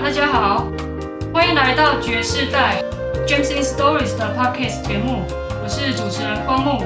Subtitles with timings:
[0.00, 0.64] 大家好，
[1.34, 2.80] 欢迎来到爵士代
[3.26, 5.24] James in Stories 的 Podcast 节目，
[5.60, 6.84] 我是主持人光木。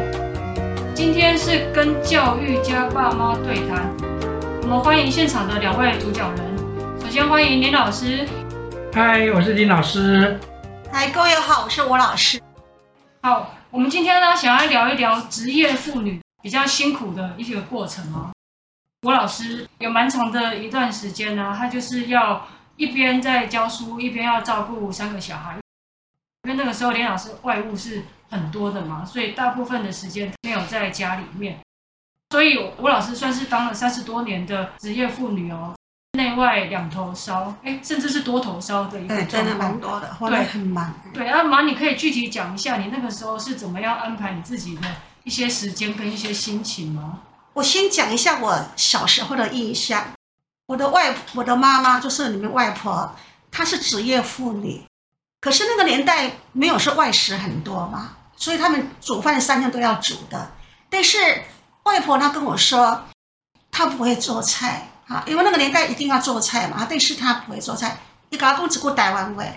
[0.94, 3.94] 今天是跟教育家爸妈对谈，
[4.62, 6.58] 我们欢迎现场的两位主讲人。
[7.01, 8.26] 首先欢迎林老师。
[8.94, 10.40] 嗨，我是林老师。
[10.90, 12.40] 嗨，各位好，我是吴老师。
[13.21, 18.33] 好，我们今天呢，想要聊一聊职业妇女比较辛苦的一些过程哦。
[19.02, 22.42] 吴老师有蛮长的一段时间呢，他就是要。
[22.76, 25.58] 一边在教书，一边要照顾三个小孩，
[26.44, 31.58] 因为那个时候连老师外务是很多的嘛，所以大部分的时间没有在家里面。
[32.30, 35.74] 所以吴老师算是当了三十多年的职业妇女哦，
[36.12, 39.28] 内外两头烧，哎，甚至是多头烧的一个状况。
[39.28, 40.94] 真的蛮多的，对，很忙。
[41.12, 44.82] 对，那妈，你可以具体讲一下你那个时候是怎么样安排你自己的
[45.24, 47.20] 一些时间跟一些心情吗？
[47.52, 50.06] 我先讲一下我小时候的印象。
[50.66, 53.14] 我的外我的妈妈就是你们外婆，
[53.50, 54.84] 她是职业妇女，
[55.41, 60.52] 可是那个年代没有说外食很多嘛，所以他们煮饭三天都要煮的。
[60.88, 61.42] 但是
[61.82, 63.04] 外婆她跟我说，
[63.70, 66.86] 她不会做菜啊，因为那个年代一定要做菜嘛。
[66.88, 67.98] 但是她不会做菜，
[68.30, 69.52] 一个公子过台湾味，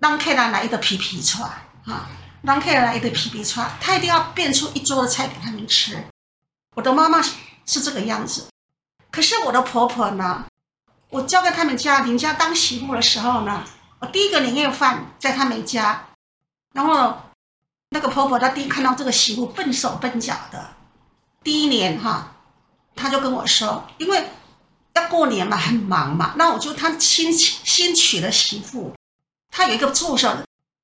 [0.00, 1.48] 让客人来一个皮皮串
[1.86, 2.10] 啊，
[2.42, 6.04] 让客人来一个皮皮串，她一定要变出一桌的菜给他们吃。
[6.74, 7.22] 我的妈妈
[7.64, 8.49] 是这个样子。
[9.10, 10.44] 可是我的婆婆呢，
[11.08, 13.64] 我交给他们家林家当媳妇的时候呢，
[13.98, 16.06] 我第一个年夜饭在他们家，
[16.72, 17.16] 然后
[17.88, 20.74] 那个婆婆她第一看到这个媳妇笨手笨脚的，
[21.42, 22.36] 第一年哈，
[22.94, 24.28] 她就跟我说，因为
[24.94, 28.94] 要过年嘛，很忙嘛，那我就她新新娶的媳妇，
[29.50, 30.32] 她有一个助手，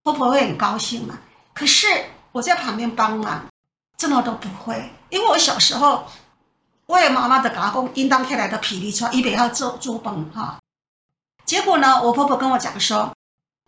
[0.03, 1.17] 婆婆会很高兴嘛。
[1.55, 1.87] 可是
[2.33, 3.47] 我在旁边帮忙，
[3.97, 6.05] 真的都不会，因为我小时候。
[6.87, 10.59] 我也妈妈的家公应当起来的皮皮剉，一边要做做饭哈。
[11.45, 13.12] 结果呢，我婆婆跟我讲说，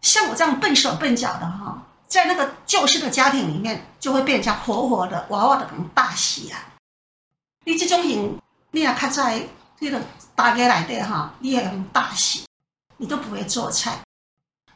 [0.02, 6.58] 像我这样笨手笨脚的哈，在那个旧式的家庭里面，就会被人家活活的娃娃的很大喜啊。
[7.64, 8.38] 你这种人，
[8.70, 9.48] 你也看在
[9.80, 10.00] 那个
[10.34, 12.44] 大家来的哈，你也很大喜，
[12.98, 13.98] 你都不会做菜。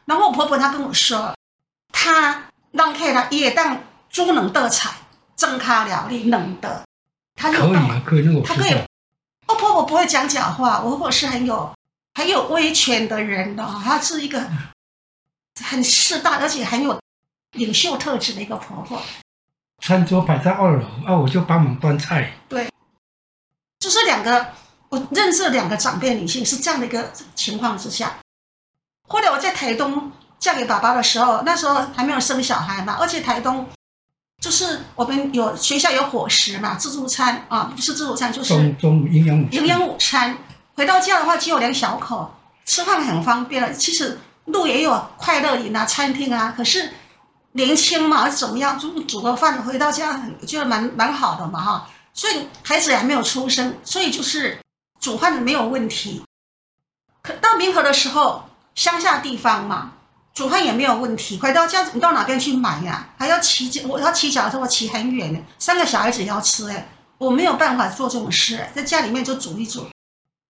[0.05, 1.33] 然后我婆婆她跟我说，
[1.93, 4.91] 她让开来也当煮能得菜，
[5.35, 6.83] 蒸咖料理能得。
[7.35, 8.75] 他可以啊，可以，那我他可以。
[9.47, 11.71] 我婆婆不会讲假话，我婆婆是很有
[12.13, 14.47] 很有威权的人的，她是一个
[15.61, 16.99] 很势大而且很有
[17.51, 19.01] 领袖特质的一个婆婆。
[19.81, 22.31] 餐桌摆在二楼啊，我就帮忙端菜。
[22.47, 22.69] 对，
[23.79, 24.47] 就是两个
[24.89, 28.17] 我认识两个长辈女性是这样的一个情况之下。
[29.09, 33.67] 后来我在台东嫁给爸爸的时候，那时候还没有生小孩嘛，而且台东。
[34.43, 40.37] 就是我们有学校有伙食嘛，自助餐啊，不是自助餐就是中中午营养午营养午餐。
[40.75, 42.29] 回到家的话，只有两小口，
[42.65, 43.71] 吃饭很方便了。
[43.71, 46.53] 其实路也有快乐饮啊，餐厅啊。
[46.57, 46.91] 可是
[47.53, 48.77] 年轻嘛，怎么样？
[48.77, 51.89] 就煮个饭回到家，觉得蛮蛮好的嘛哈。
[52.13, 54.59] 所以孩子还没有出生，所以就是
[54.99, 56.21] 煮饭没有问题。
[57.21, 58.43] 可到民和的时候，
[58.75, 59.93] 乡下地方嘛。
[60.33, 63.07] 煮饭也没有问题，回到家你到哪边去买呀？
[63.19, 65.39] 还要骑，我要骑脚的时候我骑很远呢。
[65.59, 66.89] 三个小孩子要吃哎，
[67.19, 69.87] 我没有办法做这种事，在家里面就煮一煮，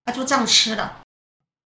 [0.06, 1.00] 他就这样吃了。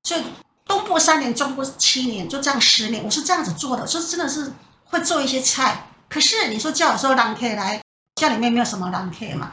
[0.03, 0.23] 所以
[0.65, 4.51] 东部三年，中部七年，就这样十年，我是这样子做的，所以真的是
[4.85, 5.87] 会做一些菜。
[6.09, 7.79] 可是你说叫我说让客来，
[8.15, 9.51] 家里面没有什么让客嘛。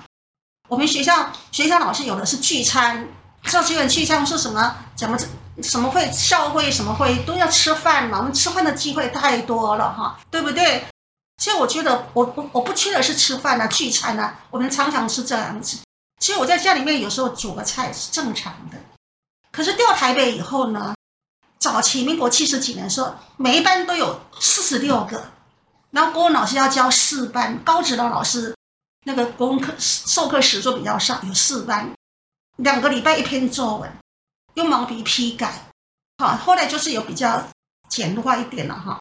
[0.68, 3.06] 我们学校学校老师有的是聚餐，
[3.44, 4.74] 教学员聚餐是什么？
[4.96, 5.18] 怎么？
[5.62, 8.18] 什么会校会什么会都要吃饭嘛？
[8.18, 10.84] 我们吃饭的机会太多了哈，对不对？
[11.42, 15.78] 所以我觉得我我我不缺的是吃饭啊聚餐啊，我们常常是这样子。
[16.20, 18.78] 所以我在家里面有时候煮个菜是正常的。
[19.50, 20.94] 可是调台北以后呢，
[21.58, 25.30] 早期民国七十几年的时候，每一班都有四十六个，
[25.90, 28.54] 然后国文老师要教四班，高职的老师
[29.04, 31.92] 那个国文课授课时数比较少，有四班，
[32.56, 33.92] 两个礼拜一篇作文。
[34.54, 35.52] 用毛笔批改，
[36.18, 37.42] 好，后来就是有比较
[37.88, 39.00] 简化一点了哈。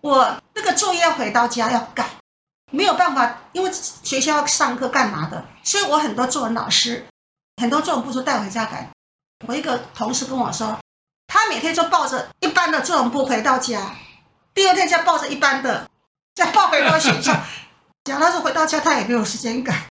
[0.00, 2.08] 我那个作业要回到家要改，
[2.70, 7.06] 没有办法，因为学校要上课干嘛的，所以我很多作文老师，
[7.60, 8.90] 很多作文簿都带回家改。
[9.46, 10.78] 我一个同事跟我说，
[11.26, 13.94] 他每天就抱着一般的作文簿回到家，
[14.54, 15.88] 第二天再抱着一般的
[16.34, 17.38] 再抱回到学校。
[18.04, 19.88] 讲他说回到家他也没有时间改，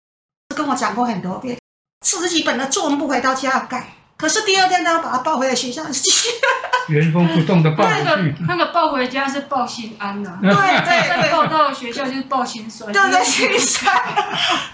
[0.55, 1.59] 跟我讲过很多遍，
[2.05, 3.91] 四十几本的作文簿回到家要改。
[4.23, 6.29] 可是第二天他要把他抱回来学校去，
[6.87, 8.03] 原封不动的抱回去。
[8.05, 13.93] 那个那个抱回家是抱心安呐、啊，对对对，抱到学校就是报心酸，对对，心酸，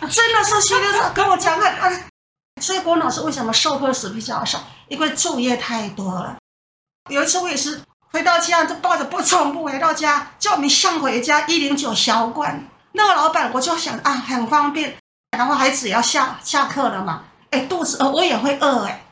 [0.01, 1.11] 真的是心酸。
[1.15, 1.91] 跟我讲看啊，
[2.61, 4.61] 所以郭老师为什么授课时比较少？
[4.87, 6.35] 因为作业太多了。
[7.09, 7.81] 有一次我也是
[8.11, 12.67] 回到家，就抱着不重不回到家，叫我们上回家一零九小馆。
[12.91, 14.95] 那个老板我就想啊，很方便，
[15.35, 19.03] 然后孩子也要下下课了嘛，哎，肚子饿我也会饿哎，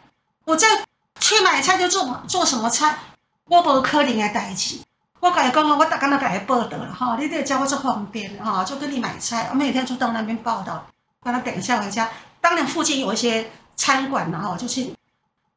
[0.47, 0.65] 我在
[1.19, 2.97] 去买菜就做做什么菜，
[3.49, 4.79] 我不可能的代志。
[5.19, 10.87] 我跟你讲我大概都给你报的了哈，你这个叫我做方便哈，就跟你买菜，我每天就到那边报道，
[11.25, 12.09] 让他等一下回家。
[12.39, 14.79] 当然附近有一些餐馆然后就是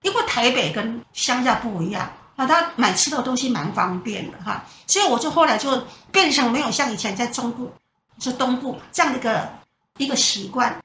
[0.03, 7.73] 因为台北跟乡下不一样啊，他买吃的东西蛮方便的哈，所以我就后来就变成没有像以前在中部、
[8.19, 9.49] 就东部这样的一个
[9.99, 10.83] 一个习惯，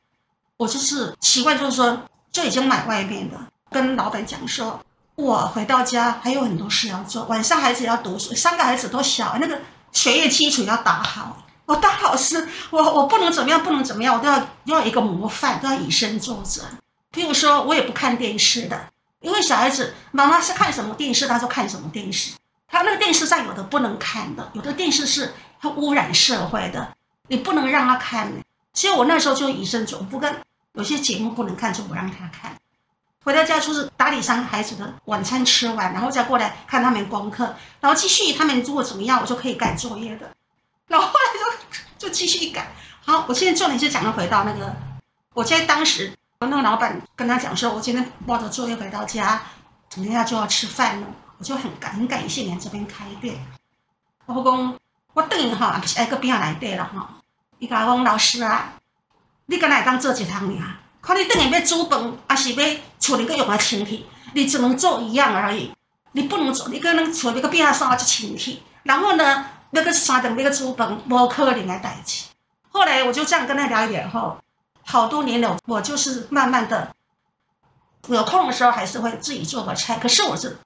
[0.58, 2.00] 我就是习惯就是说
[2.32, 4.80] 就已经买外面的，跟老板讲说。
[5.18, 9.62] 我回到家还有很多事要做，晚上孩子要读书，三个孩子都小，那个
[9.94, 11.38] 学业基础要打好。
[11.66, 16.64] 我当老师，我我不能怎么样，不能怎么样，我都要要一个模范，都要以身作则。
[17.14, 18.90] 譬如说，我也不看电视的，
[19.22, 22.34] 因为小孩子妈妈是看什么电视，他就看什么电视。
[22.68, 26.94] 他那个电视上有的不能看的，有的电视是会污染社会的，
[27.30, 28.34] 你不能让他看。
[28.74, 30.36] 所以我那时候就以身作则，不跟
[30.74, 32.54] 有些节目不能看，就不让他看。
[33.26, 40.30] 回到家就是打理上孩子的晚餐吃完，然后再过来看他们功课，然后继续他们如果怎么样，我就可以改作业的。
[40.88, 41.34] 然后后来
[41.98, 42.72] 就就继续改。
[43.04, 44.72] 好，我现在重点是讲的回到那个，
[45.34, 49.42] 我在当时那个老板跟他讲说，我今天抱着作业回到家，
[49.90, 51.08] 等一下就要吃饭了，
[51.40, 53.44] 我就很感很感谢你这边开店。
[54.28, 54.78] 我讲
[55.14, 57.10] 我等于哈不是挨个边来对了哈，
[57.58, 58.74] 伊甲我讲老师啊，
[59.48, 60.82] 你敢来当做一趟呀？
[61.06, 65.72] 看你等下要煮饭，还是要处理个用啊清气，你只能做一样而已。
[66.14, 68.64] 你不能做，你可能处理个变啥就清气。
[68.82, 72.26] 然后呢，那个三顿那个煮饭，无可能来代替。
[72.70, 74.36] 后来我就这样跟他聊一点后，
[74.84, 76.92] 好多年了，我就是慢慢的
[78.08, 80.00] 有空的时候还是会自己做个菜。
[80.00, 80.58] 可是我是，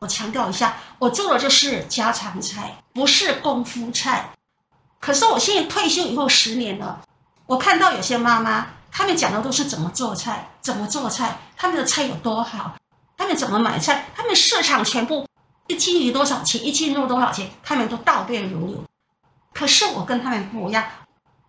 [0.00, 4.30] 我强调一下，我做的就是家常菜，不是功夫菜。
[4.98, 7.00] 可是我现在退休以后十年了，
[7.46, 8.66] 我看到有些妈妈。
[8.90, 12.76] 他们讲的都是怎么做菜，怎么做菜，他们的菜有多好，
[13.16, 15.26] 他们怎么买菜，他们市场全部
[15.68, 18.84] 一斤鱼多少钱，一斤肉多少钱，他们都倒背如流。
[19.52, 20.84] 可是我跟他们不一样，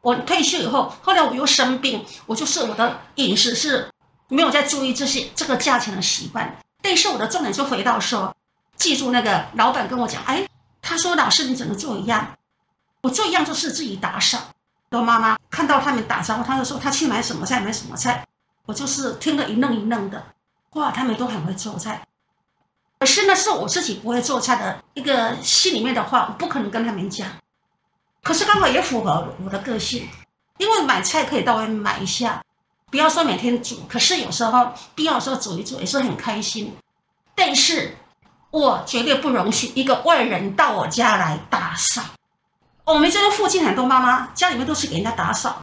[0.02, 3.90] 我退休以后，后来我又生病，我就是我的饮食是
[4.28, 6.58] 没有在注意这些这个价钱的习惯。
[6.82, 8.36] 但是我的重点就回到说，
[8.78, 10.48] 记住那个老板跟我讲，哎，
[10.82, 12.36] 他说老师你怎么做一样，
[13.02, 14.40] 我做一样就是自己打扫。
[14.92, 18.26] 我妈妈看到他们打招呼，她就说她去买什么菜，买什么菜。
[18.66, 20.24] 我就是听得一愣一愣的。
[20.74, 22.06] 哇，他们都很会做菜。
[23.00, 27.28] 可是那是我自己不会做菜的一个心里面的话，我不可能跟他们讲。
[28.22, 30.08] 可是刚好也符合我的个性，
[30.58, 32.44] 因为买菜可以到外面买一下，
[32.92, 33.82] 不要说每天煮。
[33.88, 36.76] 可是有时候必要的时候煮一煮也是很开心。
[37.34, 37.96] 但是
[38.52, 42.04] 我绝对不容许一个外人到我家来打扫。
[42.90, 45.62] 我们这个附近很多妈妈家里面都是给人家打扫，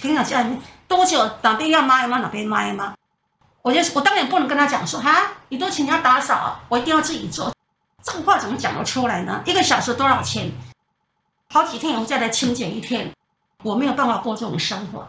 [0.00, 2.94] 跟你讲家里面多久哪边要抹一抹哪边抹一抹。
[3.62, 7.52] 我就我当然不能跟他讲说哈，你都请人家打扫，我一定要自己做。
[8.04, 9.42] 这个话怎么讲得出来呢？
[9.44, 10.52] 一个小时多少钱？
[11.52, 13.12] 好几天以后再来清洁一天，
[13.64, 15.04] 我没有办法过这种生活，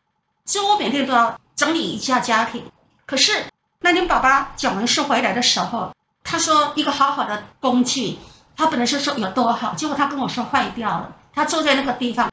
[0.45, 2.65] 所以我每天都要整理一下家庭。
[3.05, 3.45] 可是
[3.81, 8.17] 那天爸爸讲完书回来的时候，他说一个好好的工具，
[8.57, 11.15] 他本来是说有多好，结果他跟我说坏掉了。
[11.39, 12.29] 他坐在那个地方，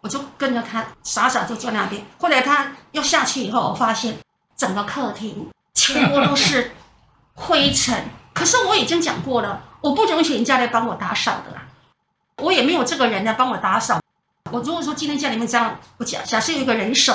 [0.00, 2.02] 我就跟着他傻傻就坐那边。
[2.18, 4.16] 后来他要下去以后，我发现
[4.56, 6.72] 整个客厅全部都是
[7.34, 8.04] 灰尘。
[8.32, 11.66] 可是我已经讲过了，我不允许人家来帮我打扫的啦，
[12.42, 14.00] 我也没有这个人来帮我打扫。
[14.50, 17.14] 我如果说今天家里面这样，我假假设有一个人手，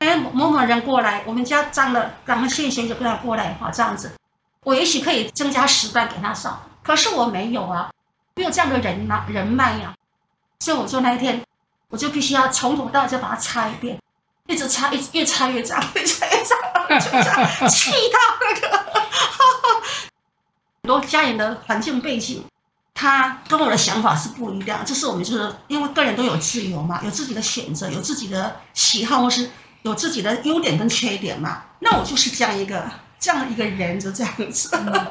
[0.00, 4.10] 哎，某某人过来，我们家脏了，赶快谢谢就跟他过来哈，这样子，
[4.64, 6.62] 我也许可以增加时段给他扫。
[6.82, 7.92] 可是我没有啊，
[8.34, 9.94] 没有这样的人呐，人脉呀。
[10.60, 11.42] 所以我就那一天，
[11.88, 13.98] 我就必须要从头到尾就把它擦一遍，
[14.48, 16.58] 一直擦，一直越擦越脏， 越擦越脏，
[17.00, 18.84] 就这样气到那个。
[20.82, 22.44] 很多家人的环境背景，
[22.92, 24.84] 他跟我的想法是不一样。
[24.84, 29.50] 就是我们就是因为个人都有自由嘛，有自己的选择，有自己的喜好，或是
[29.82, 31.62] 有自己的优点跟缺点嘛。
[31.78, 32.84] 那我就是这样一个
[33.18, 34.70] 这样的一个人，就这样子。
[34.76, 35.10] 嗯、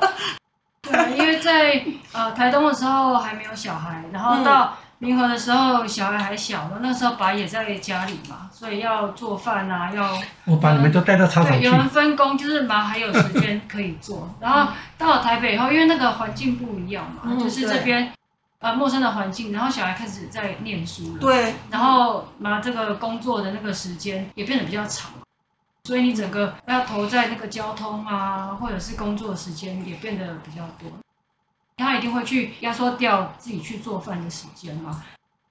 [0.83, 4.77] 对，因为在呃台东的时候还没有小孩，然后到。
[5.03, 11.65] 联合的时候，小孩还小嘛，那时候爸也在家里嘛，所以要做饭啊，要我把你们都带到操场去。
[11.65, 14.33] 有人分工，就是妈还有时间可以做。
[14.39, 18.13] 然后到了台北以后，因为那个环境不一样嘛，嗯、就是这边
[18.59, 25.11] 呃陌生的环境，然后小孩开始在念书了，对，然后拿这个工作的那个时间也变得比较长，
[25.83, 30.89] 所以你整个要投在那个交通啊，或者是工作的时间也变得比较多。
[31.77, 35.03] 他一定会去压缩掉自己去做饭的时间嘛。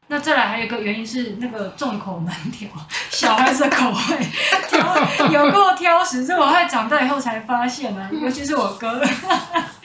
[0.09, 2.69] 那再来还有一个原因是那个众口难调，
[3.09, 4.27] 小孩子的口味
[4.69, 9.03] 挑有够挑食，这我后来长大以后才发现呢、啊，尤其是我哥。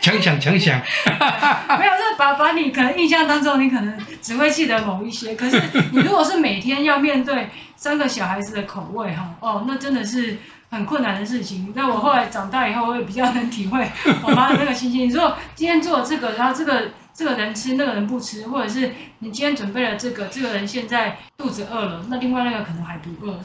[0.01, 0.79] 强想强想，
[1.79, 10.37] 没有，这把把你可能印象当中，你可能只会记得某一些，可是你如果是每天要面对三个小孩子的口味哈，哦，那真的是
[10.69, 11.73] 很困难的事情。
[11.75, 13.89] 那我后来长大以后，我也比较能体会
[14.23, 15.01] 我妈的那个心情。
[15.01, 16.91] 你说今天做这个，然后这个。
[17.17, 23.39] 这个人吃，那个人不吃，或者是你今天准备了这个，这个人现在肚子饿了，那另外那个可能还不饿，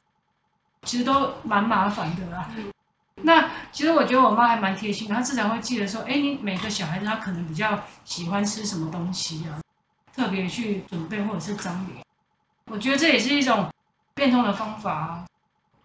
[0.82, 2.50] 其实都蛮麻烦的啦。
[3.22, 9.56] 那其实我觉得我妈还蛮贴心的，她至少会记得说，哎，你每个小孩子他可能比较喜欢吃什么东西啊，
[10.14, 12.04] 特别去准备或者是张罗。
[12.66, 13.72] 我觉得这也是一种
[14.14, 15.24] 变通的方法啊。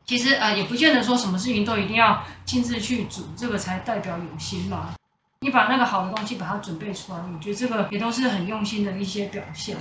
[0.07, 4.95] 其实呃，也不见得说什么事情都一定要亲自去煮，这个才代表有心嘛。
[5.41, 9.75] 你把那个好的东西把它准备出来，我觉得这个也都是很用心的一些表现。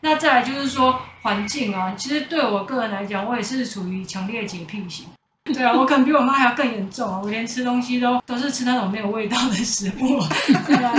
[0.00, 5.06] 那再来就是说环境啊，其实对我个人来讲，我也是处于强烈洁癖型。
[5.44, 10.18] 对啊，我可能比我妈还要更严重啊，我连吃东西都都是吃那种没有味道的食物。
[10.66, 10.92] 对啊，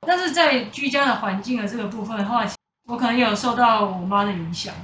[0.00, 2.44] 但是在居家的环境的这个部分的话，
[2.86, 4.74] 我可能也有受到我妈的影响。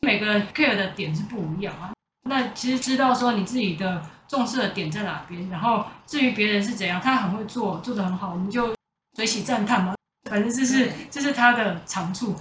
[0.00, 1.92] 每个人 care 的点是不一样啊。
[2.24, 4.02] 那其实知道说你自己的。
[4.28, 5.50] 重视的点在哪边？
[5.50, 8.74] 然后至于别人是怎样，他很会做，做得很好，我们就
[9.14, 9.94] 随喜赞叹嘛。
[10.30, 12.34] 反正这是这是他的长处。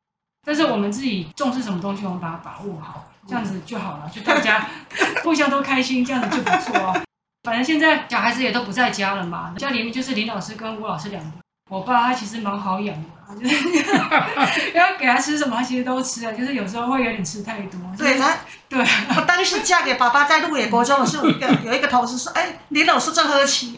[0.45, 4.69] 但是我们自己重视什么东西，我们把它把握好，这样子就好了，就大家
[5.25, 7.01] 互相都开心，这样子就不错哦。
[7.43, 11.31] 反正现在小孩子也都不在家了嘛，家里面就是林老师跟吴老师两个。
[11.69, 13.09] 我爸他其实蛮好养的，
[13.39, 17.79] 就 是要给他吃什么，他其实都吃啊，就是有时候会有点吃太多。
[17.97, 18.35] 对他，
[18.69, 18.79] 对。
[19.15, 23.77] 我当时嫁给爸爸在鹿野国中，是有一个有一个同事说：“哎，林老师真喝气。”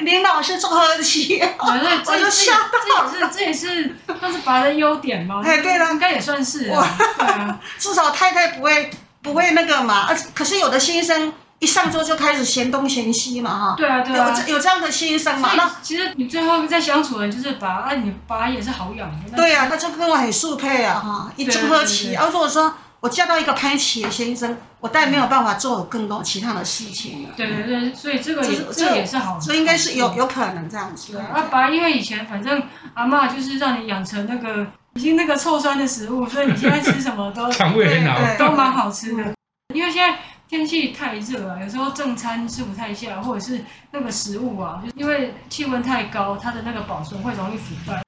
[0.00, 1.42] 林老师真喝气。
[1.58, 3.10] 我就吓到。
[3.32, 5.42] 这也是这也是算是爸的优点吗？
[5.44, 6.96] 哎，对了，应该也算是啊。
[7.18, 8.90] 对啊，至少太太不会
[9.22, 10.06] 不会那个嘛。
[10.08, 11.32] 而可是有的先生。
[11.64, 13.74] 一上桌就开始嫌东嫌西嘛，哈。
[13.74, 14.38] 对啊，对啊。
[14.46, 15.52] 有有这样的先生嘛？
[15.56, 19.34] 那其实你最后在相处的就是爸，啊，你爸也是好养的。
[19.34, 22.12] 对啊，他就跟我很速配啊，哈，一综合起。
[22.12, 27.30] 然后如果说我嫁到一个拍企的先生，我当然没有办法做更多其他的事情了。
[27.34, 29.40] 对对对，所以这个也这个也是好。
[29.40, 31.12] 所以应该是有有可能这样子。
[31.12, 34.66] 对啊，爸，因为以前反正阿嬷就是让你养成那个
[34.96, 39.32] 已经那个臭酸的食物，所以你现在吃什么都肠胃很好，都蛮好吃的。
[39.74, 40.18] 因为现在。
[40.54, 48.00] 天气太热了，有时候正餐吃不太下，或者是那个食物啊，就因为气温太高，它的那个保存会容易腐败。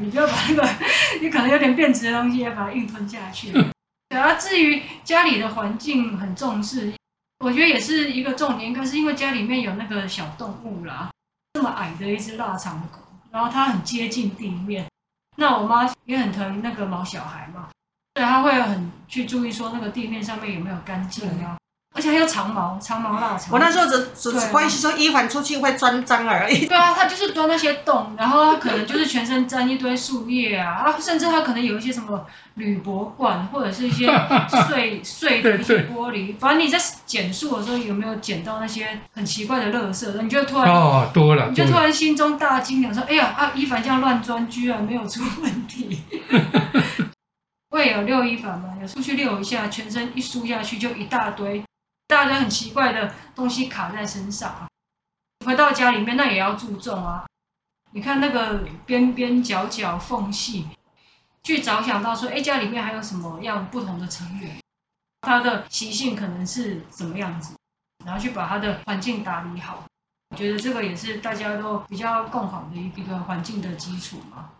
[0.00, 0.66] 你不要把那个
[1.20, 3.52] 你可能有点变质的东西也把它硬吞下去。
[4.08, 6.90] 对啊，至于家里的环境很重视，
[7.44, 11.10] 我觉得也是一个重点，应该是因为家里面有那个小动物啦，
[11.52, 14.86] 这么矮的一只腊肠狗，然后它很接近地面。
[15.36, 17.68] 那我妈也很疼那个毛小孩嘛，
[18.14, 21.58] 所以她会很去注意说那个地面上面有没有干净啊。
[21.92, 23.48] 而且还有长毛，长毛腊肠。
[23.50, 26.66] 我那时候只只关心说伊凡出去会钻脏而已。
[26.66, 34.06] 对啊，他就是钻那些洞，然后他可能就是全身沾一堆树叶啊，啊，甚至他可能有一些什么铝箔罐，或者是一些
[34.68, 36.36] 碎碎的一些玻璃。
[36.38, 40.06] 反正你在捡树的时候，有没有捡到那些很奇怪的垃圾？
[40.22, 46.00] 你就突然哦多了，你就突然心中大惊，想说：哎呀啊，伊凡这样乱钻，居然没有出问题。
[47.70, 51.62] 我也有遛一凡嘛，有出去遛一下，全身一梳下去就一大堆。
[52.10, 54.68] 大家很奇怪的东西卡在身上啊，
[55.46, 57.24] 回到家里面那也要注重啊。
[57.92, 60.66] 你看那个边边角角缝隙，
[61.42, 64.58] 去着想到说，哎，家里面还有什么样不同的成员，
[65.22, 67.54] 他的习性可能是怎么样子，
[68.04, 69.84] 然后去把他的环境打理好。
[70.30, 74.50] 我觉得这个也是大家都比较共好的一个环境的基础嘛。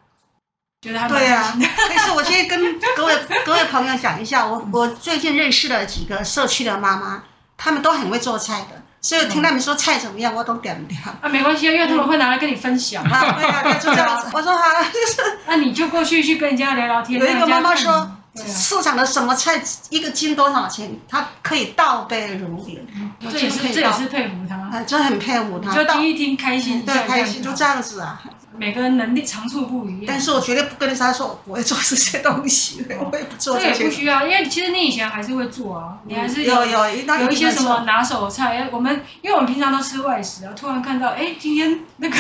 [0.81, 1.55] 觉得对啊，
[1.89, 3.15] 但是我先跟各位
[3.45, 7.25] 各位朋友讲一下，我我最近认识了几个社区的妈妈。
[7.63, 10.97] 他们都很会做菜的，所以听他们说菜怎么样，我都点不掉。
[11.21, 13.05] 啊，没关系啊，因为他们会拿来跟你分享。
[13.05, 14.29] 啊，对啊，就这样子。
[14.33, 15.39] 我说好，就是。
[15.47, 17.21] 那你就过去去跟人家聊聊天。
[17.21, 20.99] 有一个妈妈说，市场的什么菜一个斤多少钱？
[21.07, 22.79] 她可以倒背如流。
[23.31, 24.57] 这也是这也是佩服她。
[24.57, 25.75] 啊，真的很佩服她。
[25.75, 28.23] 就听一听开心，对，开心就这样子啊。
[28.61, 33.73] 每个人能力长处不一样，但是我绝对不跟他说我会做这些东西，我也不做这些。
[33.73, 38.69] 这也不需要，因为其实你以前还是会做啊，你还是有有有一些什么拿手菜。
[38.71, 42.17] 我们因为我们平常都吃外食啊，突然看到哎，今天那个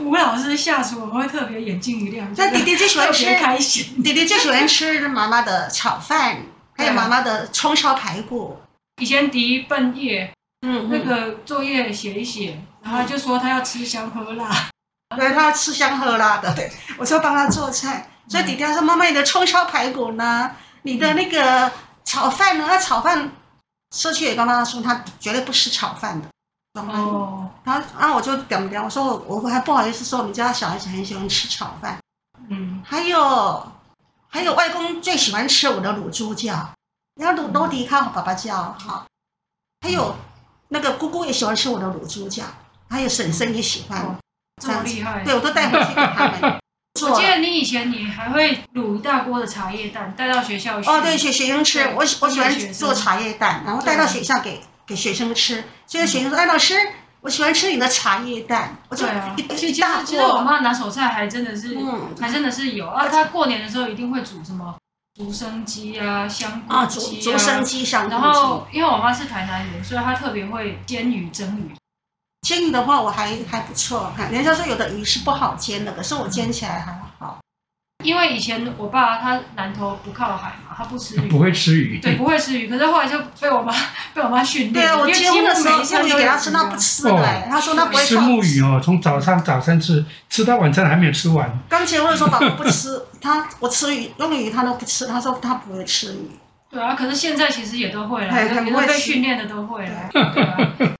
[0.00, 2.26] 吴老师下厨，我们会特别眼睛一亮。
[2.34, 4.02] 那弟弟最喜欢吃，开心。
[4.02, 6.38] 弟弟最喜欢 吃妈妈的炒饭，
[6.78, 8.56] 还有妈妈的葱烧排骨。
[9.02, 10.32] 以前弟半夜，
[10.66, 14.70] 嗯，那个作业写一写，然后就说他要吃香喝辣。
[15.16, 18.08] 对，他吃香喝辣的， 对，我就帮他做菜。
[18.28, 20.50] 所以底下说：“妈妈，你的葱烧排骨呢？
[20.82, 21.70] 你的那个
[22.04, 22.64] 炒饭呢？
[22.66, 23.30] 那炒饭，
[23.94, 26.28] 社区也跟他说，他绝对不吃炒饭的。”
[26.80, 31.98] 哦，然后然后我就点点，我说我我还不好意思说，我们家小孩子很喜欢吃炒饭。
[32.48, 33.72] 嗯，还有
[34.28, 36.70] 还有外公最喜欢吃我的卤猪脚，
[37.20, 39.04] 然后卤都迪康爸爸叫哈。
[39.82, 40.16] 还有
[40.68, 42.42] 那个姑姑也喜欢吃我的卤猪脚，
[42.88, 44.16] 还有婶婶也喜欢。
[44.62, 45.22] 这么厉害！
[45.24, 46.60] 对，我都带回去给他们。
[47.02, 50.88] 我记得你以前你还会卤一大锅的茶叶蛋带到学校去。
[50.88, 51.80] 哦，对，学学生吃。
[51.96, 55.64] 我我喜欢做茶叶蛋，然后带到学校给给学生吃。
[55.86, 56.74] 所以学生说：“哎，老师，
[57.20, 61.76] 我喜欢吃你的茶叶蛋。”我就啊，其实其实我妈拿手菜还真的是，
[62.20, 63.08] 还真的是有啊。
[63.08, 64.76] 她过年的时候一定会煮什么
[65.16, 66.86] 竹升鸡啊、香菇鸡啊。
[66.86, 68.14] 竹升鸡、香菇鸡。
[68.14, 71.74] 然后因为我妈是台南人，所以她特别会煎鱼、蒸鱼。
[72.44, 74.12] 煎鱼的话，我还还不错。
[74.30, 77.38] 人家说有的鱼是不好煎的，可是我煎起来还好。
[78.04, 81.98] 因为以前我爸他南投不靠海嘛，他不吃鱼，不会吃鱼。
[82.00, 82.68] 对，不会吃鱼。
[82.68, 83.72] 可是后来就被我妈
[84.12, 84.74] 被我妈训练。
[84.74, 87.42] 对啊，我结婚的时候就给他吃，他不吃的。
[87.48, 91.50] 他说他不会吃木鱼哦，从早上早餐吃，吃到晚餐还没有吃完。
[91.66, 96.30] 刚结婚的时候，爸爸不吃，他我吃鱼用鱼他都不吃，他说他不会吃鱼。
[96.70, 100.10] 对啊，可是现在其实也都会了，也会被训练的都会了。
[100.12, 100.94] 对啊。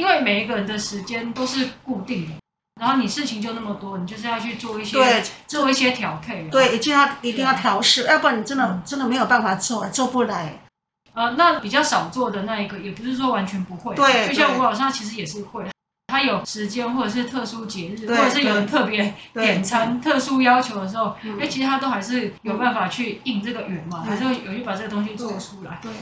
[0.00, 2.32] 因为每一个人的时间都是固定的，
[2.80, 6.48] 然后你事情就那么多，你就是要去做一些对做一些调配。
[6.50, 10.58] 对，一定要一定要调试，要不然你真的、嗯、真的没有办法做，做不来。
[11.12, 13.94] 呃，那比较少做的那一个，也不是说完全不会。
[13.94, 15.66] 对，就像吴老师他其实也是会，
[16.06, 25.78] 他有时间或者是特殊节日，或者是有人特别点餐、特殊要求的时候，哎，其实他都还是有办法去应这个缘嘛，还是有去把这个东西做出来。
[25.82, 25.92] 对。
[25.92, 25.98] 对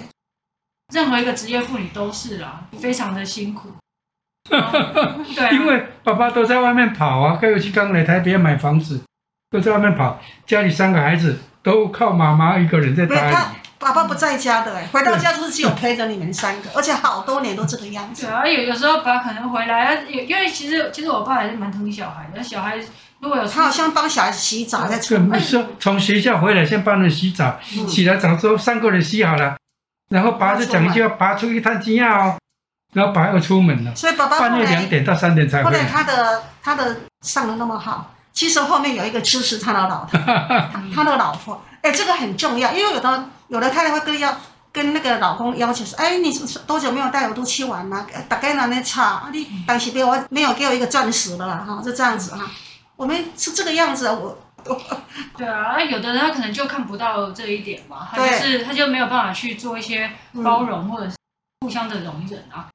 [0.94, 3.68] 任何一个职业妇女都是啦，非常的辛苦。
[4.48, 9.02] 对、啊，因为爸爸都在外面跑啊，尤其刚来台北买房子，
[9.50, 13.34] 都在外面跑，家里三个孩子都靠妈妈一个人在打理。
[13.34, 18.26] 他爸爸不在家的，回到家就是只有陪着你们三个，而且好多年都这个样子。
[18.26, 22.76] 对啊，有有时候爸可能回来，因为其实其实我爸还是蛮疼小孩的，小孩
[23.20, 29.56] 如果有他好像帮小孩洗澡在对，没事，从学校回来先帮人洗澡，嗯、洗了澡之后三个人洗好了。
[30.11, 32.37] 然后爸就讲一句话，爸出去探亲啊，
[32.92, 35.79] 然后爸要出门了，所以爸爸半夜两点到三点才回来。
[35.79, 40.18] 后来他的他的上的那么好，其实后面有一个支持他的老婆，
[40.94, 44.37] 他的老婆，哎，这个很重要，因为有的有的太太会跟要
[44.72, 46.33] 跟那个老公要求说，哎，你
[46.66, 48.07] 多久没有带我出去玩了？
[48.29, 49.29] 大概哪里差？
[49.33, 52.44] 你当时给我没有给我一个钻石了哈，就这样子哈，
[52.96, 54.38] 我们是这个样子，我。
[55.38, 60.11] 对啊，有的人他可能就看不到这一点嘛，他就是他就没有办法去做一些
[60.44, 61.16] 包容或者是
[61.61, 62.66] 互相的容忍啊。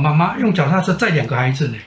[0.00, 1.78] 妈妈用脚踏车载两个孩子呢？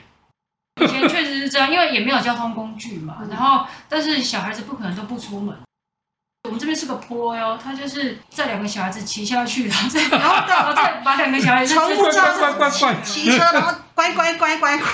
[0.80, 3.16] 以前确实是这样，因为也没有交通工具嘛。
[3.30, 5.54] 然后，但是小孩子不可能都不出门。
[6.44, 12.70] 我们这边是个坡哟，他就是载两个小孩子骑下去，然后再然后再把两个小孩子从不知道
[13.02, 14.86] 骑车，然后乖乖乖乖乖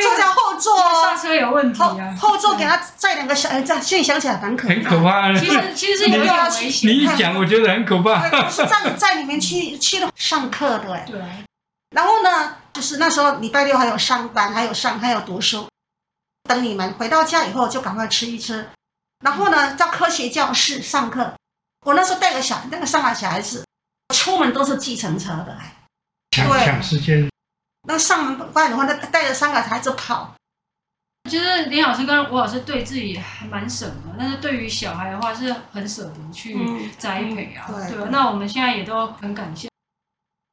[0.00, 2.14] 坐在后座，刹车有问题啊。
[2.20, 4.74] 后座给他载两个小孩子，现在想起来很可怕。
[4.74, 5.32] 很可怕。
[5.34, 6.90] 其实其实是有点危险。
[6.90, 8.28] 你一讲，我觉得很可怕。
[8.48, 11.04] 是这样在里面去去上课的哎。
[11.10, 11.20] 对。
[11.90, 15.68] 然后呢，就是那时候礼拜六还有上班，还有上还有读书，
[16.44, 18.68] 等你们回到家以后就赶快吃一吃。
[19.24, 21.34] 然后呢，到科学教室上课。
[21.86, 23.64] 我那时候带个小那个上海小孩子，
[24.14, 25.58] 出门都是计程车的，
[26.30, 27.26] 抢抢时间。
[27.88, 30.34] 那上门班的话，那带着三个孩子跑。
[31.30, 37.64] 其实林老师跟吴老师对自己还蛮省的，但是对于小孩的话是很舍得去栽培啊。
[37.70, 39.69] 嗯、对，对，那我们现在也都很感谢。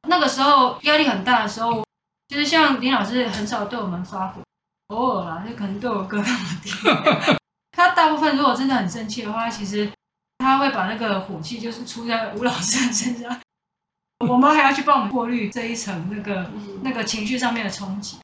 [0.07, 1.83] 那个时候压力很大的时候，
[2.29, 4.41] 其实像林老师很少对我们发火，
[4.87, 7.37] 偶尔啦，就可能对我哥他们。
[7.71, 9.89] 他大部分如果真的很生气的话，其实
[10.39, 13.39] 他会把那个火气就是出在吴老师的身上。
[14.27, 16.49] 我妈还要去帮我们过滤这一层那个
[16.81, 18.17] 那个情绪上面的冲击。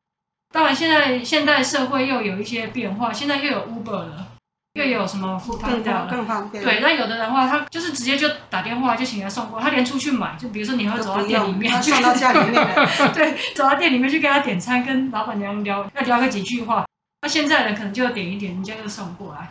[0.52, 4.28] 当然，现在现代社会又有一些变化，现在又有 Uber 了，
[4.73, 6.63] 又有什么 Foodpanda 了，更方便。
[6.63, 12.65] 对，那有的人的话，他就是直接就打电话就请他送过，他连出去买，就比如说你会走到店里面，去，送到家里面，
[13.13, 16.83] 对，走到店里面去给他点餐，跟老板娘聊，要聊个几句话。
[17.21, 19.47] 那现在人可能就点一点，人家就送过来，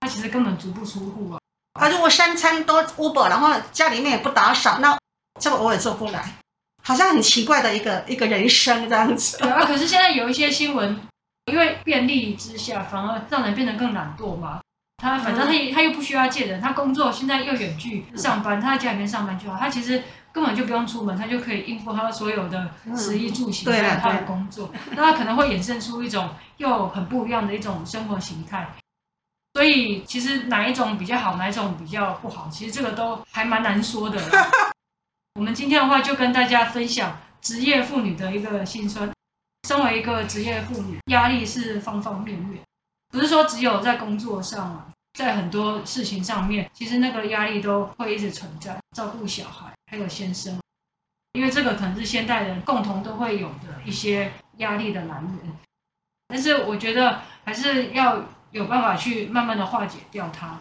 [0.00, 1.38] 他其实根本足不出户啊。
[1.78, 4.98] 他如果三餐都 Uber，然后家里面也不打扫，那
[5.38, 6.24] 这个我也做不来，
[6.82, 9.36] 好像很奇怪的一个一个人生这样子。
[9.36, 10.98] 对 啊，可是现在有一些新闻，
[11.52, 14.60] 因为便利之下，反而让人变得更懒惰嘛。
[15.02, 19.58] 他反正他他又不需要借人，他工作现在又远距上班，他在家里面上班就好。
[19.58, 24.70] 他其实根本就不用出门，他就可以应付他所有的食衣住行，还有他的工作。
[24.92, 28.74] 那他可能会衍生出一种又很不一样的一种生活形态。
[29.54, 34.22] 所以其实哪一种比较好，哪一种比较不好，其实这个都还蛮难说的。
[35.34, 39.10] 我们今天的话就跟大家分享职业妇女的一个心酸。
[39.66, 42.62] 身为一个职业妇女，压力是方方面面，
[43.10, 48.78] 不是说只有在工作上啊，在很多事情上面，其实那个压力都会一直存在。
[48.96, 50.58] 照顾小孩，还有先生，
[51.32, 55.52] 因为这个可能是现代人共同都会有的一些压力的来源。
[56.28, 60.58] 但是我觉得还是要有办法去慢慢的化解掉它。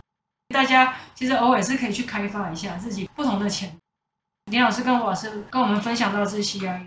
[0.50, 3.78] 大家其实偶尔是可以去开发一下自己不同的潜能。
[4.54, 6.82] 林老师跟吴老师跟我们分享到这些啊。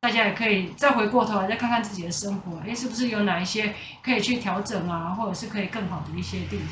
[0.00, 6.68] 大家也可以再回过头来再看看自己的生活，哎，是不是有哪一些可以去调整啊，或者是可以更好的一些地方？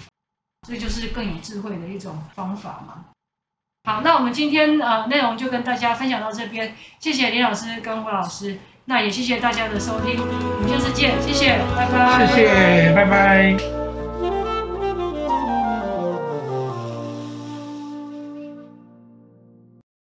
[0.67, 3.05] 这就是更有智慧的一种方法嘛。
[3.85, 13.76] 好，那我们今天呃内容就跟大家分享到这边，谢谢林老师跟吴老师，那也谢谢大家的收听，我们下次见，谢谢，拜拜，谢谢，拜拜。